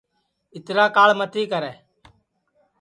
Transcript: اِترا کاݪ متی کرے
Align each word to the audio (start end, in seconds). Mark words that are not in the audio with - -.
اِترا 0.55 0.85
کاݪ 0.95 1.09
متی 1.19 1.43
کرے 1.51 1.71